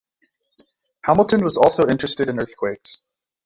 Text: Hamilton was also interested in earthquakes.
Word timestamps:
Hamilton 1.03 1.43
was 1.43 1.57
also 1.57 1.87
interested 1.87 2.27
in 2.27 2.39
earthquakes. 2.41 2.97